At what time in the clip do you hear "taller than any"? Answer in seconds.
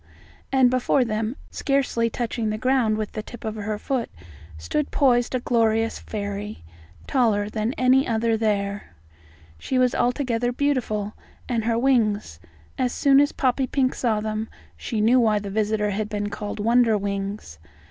7.05-8.07